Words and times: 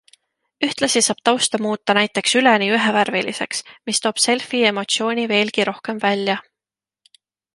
Ühtlasi 0.67 1.01
saab 1.07 1.19
tausta 1.29 1.59
muuta 1.65 1.95
näiteks 1.97 2.33
üleni 2.39 2.69
ühevärviliseks, 2.77 3.61
mis 3.91 4.01
toob 4.05 4.23
selfie 4.25 4.63
emotsiooni 4.73 5.27
veelgi 5.35 5.67
rohkem 5.73 6.01
välja. 6.09 6.39